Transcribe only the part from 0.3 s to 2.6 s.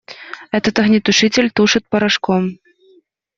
Этот огнетушитель тушит порошком.